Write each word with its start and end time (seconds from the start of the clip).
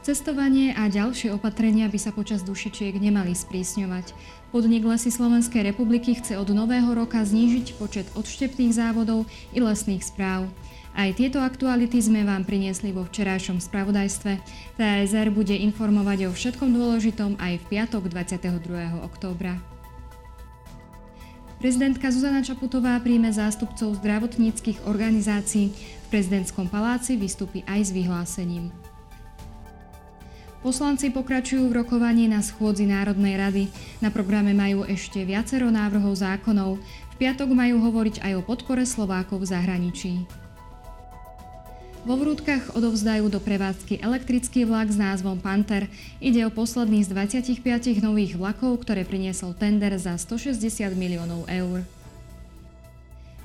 Cestovanie 0.00 0.72
a 0.72 0.88
ďalšie 0.88 1.28
opatrenia 1.28 1.84
by 1.84 2.00
sa 2.00 2.08
počas 2.08 2.40
dušičiek 2.40 2.96
nemali 2.96 3.36
sprísňovať. 3.36 4.16
Podnik 4.48 4.80
Lesy 4.80 5.12
Slovenskej 5.12 5.60
republiky 5.60 6.16
chce 6.16 6.40
od 6.40 6.48
nového 6.56 6.88
roka 6.96 7.20
znížiť 7.20 7.76
počet 7.76 8.08
odštepných 8.16 8.72
závodov 8.72 9.28
i 9.52 9.60
lesných 9.60 10.00
správ. 10.00 10.48
Aj 10.96 11.12
tieto 11.12 11.44
aktuality 11.44 12.00
sme 12.00 12.24
vám 12.24 12.48
priniesli 12.48 12.96
vo 12.96 13.04
včerajšom 13.04 13.60
spravodajstve. 13.60 14.40
TASR 14.80 15.28
bude 15.28 15.52
informovať 15.52 16.26
o 16.26 16.34
všetkom 16.34 16.72
dôležitom 16.72 17.36
aj 17.36 17.60
v 17.60 17.64
piatok 17.68 18.08
22. 18.08 19.04
októbra. 19.04 19.60
Prezidentka 21.60 22.08
Zuzana 22.08 22.40
Čaputová 22.40 22.96
príjme 23.04 23.28
zástupcov 23.36 24.00
zdravotníckých 24.00 24.88
organizácií. 24.88 25.76
V 25.76 26.06
prezidentskom 26.08 26.72
paláci 26.72 27.20
vystúpi 27.20 27.60
aj 27.68 27.84
s 27.84 27.90
vyhlásením. 27.92 28.72
Poslanci 30.60 31.08
pokračujú 31.08 31.72
v 31.72 31.80
rokovaní 31.80 32.28
na 32.28 32.44
schôdzi 32.44 32.84
Národnej 32.84 33.40
rady. 33.40 33.64
Na 34.04 34.12
programe 34.12 34.52
majú 34.52 34.84
ešte 34.84 35.24
viacero 35.24 35.72
návrhov 35.72 36.12
zákonov. 36.12 36.76
V 36.76 37.14
piatok 37.16 37.48
majú 37.56 37.80
hovoriť 37.80 38.20
aj 38.20 38.32
o 38.36 38.44
podpore 38.44 38.84
Slovákov 38.84 39.40
v 39.40 39.56
zahraničí. 39.56 40.12
Vo 42.04 42.16
Vrútkach 42.16 42.76
odovzdajú 42.76 43.32
do 43.32 43.40
prevádzky 43.40 44.04
elektrický 44.04 44.68
vlak 44.68 44.92
s 44.92 45.00
názvom 45.00 45.40
Panther. 45.40 45.88
Ide 46.20 46.44
o 46.44 46.52
posledný 46.52 47.08
z 47.08 47.12
25 47.12 48.04
nových 48.04 48.36
vlakov, 48.36 48.84
ktoré 48.84 49.08
priniesol 49.08 49.56
tender 49.56 49.96
za 49.96 50.12
160 50.16 50.92
miliónov 50.92 51.48
eur. 51.48 51.84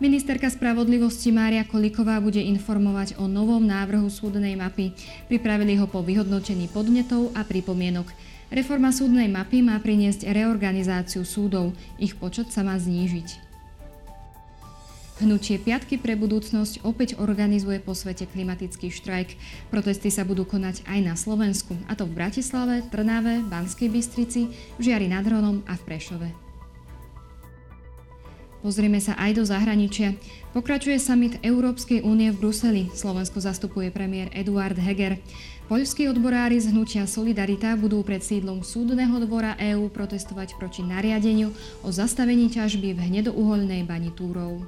Ministerka 0.00 0.48
spravodlivosti 0.48 1.28
Mária 1.28 1.60
Kolíková 1.60 2.16
bude 2.24 2.40
informovať 2.40 3.20
o 3.20 3.28
novom 3.28 3.60
návrhu 3.60 4.08
súdnej 4.08 4.56
mapy. 4.56 4.96
Pripravili 5.28 5.76
ho 5.76 5.84
po 5.84 6.00
vyhodnotení 6.00 6.72
podnetov 6.72 7.36
a 7.36 7.44
pripomienok. 7.44 8.08
Reforma 8.48 8.96
súdnej 8.96 9.28
mapy 9.28 9.60
má 9.60 9.76
priniesť 9.76 10.32
reorganizáciu 10.32 11.20
súdov. 11.28 11.76
Ich 12.00 12.16
počet 12.16 12.48
sa 12.48 12.64
má 12.64 12.80
znížiť. 12.80 13.52
Hnutie 15.20 15.60
Piatky 15.60 16.00
pre 16.00 16.16
budúcnosť 16.16 16.80
opäť 16.80 17.20
organizuje 17.20 17.76
po 17.76 17.92
svete 17.92 18.24
klimatický 18.24 18.88
štrajk. 18.88 19.36
Protesty 19.68 20.08
sa 20.08 20.24
budú 20.24 20.48
konať 20.48 20.80
aj 20.88 20.98
na 21.04 21.12
Slovensku, 21.12 21.76
a 21.84 21.92
to 21.92 22.08
v 22.08 22.16
Bratislave, 22.16 22.88
Trnave, 22.88 23.44
Banskej 23.44 23.92
Bystrici, 23.92 24.48
v 24.48 24.80
Žiari 24.80 25.12
nad 25.12 25.28
Hronom 25.28 25.60
a 25.68 25.76
v 25.76 25.84
Prešove. 25.84 26.49
Pozrieme 28.60 29.00
sa 29.00 29.16
aj 29.16 29.40
do 29.40 29.44
zahraničia. 29.48 30.20
Pokračuje 30.52 31.00
summit 31.00 31.40
Európskej 31.40 32.04
únie 32.04 32.28
v 32.28 32.44
Bruseli. 32.44 32.82
Slovensko 32.92 33.40
zastupuje 33.40 33.88
premiér 33.88 34.28
Eduard 34.36 34.76
Heger. 34.76 35.16
Poľskí 35.72 36.10
odborári 36.10 36.60
z 36.60 36.68
hnutia 36.68 37.08
Solidarita 37.08 37.72
budú 37.78 38.04
pred 38.04 38.20
sídlom 38.20 38.60
súdneho 38.60 39.16
dvora 39.24 39.56
EÚ 39.56 39.88
protestovať 39.88 40.60
proti 40.60 40.84
nariadeniu 40.84 41.56
o 41.80 41.88
zastavení 41.88 42.52
ťažby 42.52 42.92
v 42.92 43.00
hnedouholnej 43.00 43.86
bani 43.88 44.12
Túrov. 44.12 44.60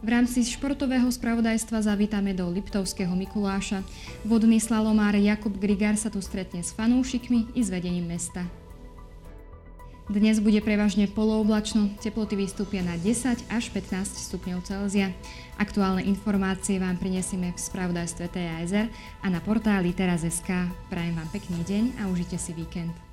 V 0.00 0.08
rámci 0.08 0.44
športového 0.44 1.12
spravodajstva 1.12 1.84
zavítame 1.84 2.32
do 2.32 2.48
Liptovského 2.48 3.12
Mikuláša. 3.12 3.84
Vodný 4.24 4.56
slalomár 4.56 5.12
Jakub 5.16 5.52
Grigar 5.56 5.96
sa 5.96 6.08
tu 6.08 6.24
stretne 6.24 6.64
s 6.64 6.72
fanúšikmi 6.72 7.52
i 7.56 7.60
s 7.60 7.68
vedením 7.68 8.08
mesta. 8.08 8.48
Dnes 10.10 10.42
bude 10.42 10.58
prevažne 10.58 11.06
polooblačno, 11.06 11.94
teploty 12.02 12.34
vystúpia 12.34 12.82
na 12.82 12.98
10 12.98 13.46
až 13.46 13.64
15 13.70 14.10
stupňov 14.26 14.66
Celzia. 14.66 15.14
Aktuálne 15.54 16.02
informácie 16.02 16.82
vám 16.82 16.98
prinesieme 16.98 17.54
v 17.54 17.62
spravodajstve 17.62 18.26
TASR 18.26 18.90
a 19.22 19.26
na 19.30 19.38
portáli 19.38 19.94
teraz.sk. 19.94 20.50
Prajem 20.90 21.14
vám 21.14 21.30
pekný 21.30 21.62
deň 21.62 21.84
a 22.02 22.10
užite 22.10 22.42
si 22.42 22.50
víkend. 22.50 23.09